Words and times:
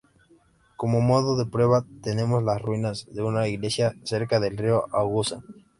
Como 0.77 0.99
modo 0.99 1.37
de 1.37 1.45
prueba 1.45 1.85
tenemos 2.01 2.41
las 2.41 2.59
ruinas 2.59 3.05
de 3.13 3.21
una 3.21 3.47
iglesia 3.47 3.93
cerca 4.03 4.39
del 4.39 4.57
río 4.57 4.85
Agusan. 4.91 5.41